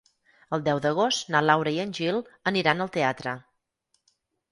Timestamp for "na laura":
1.35-1.73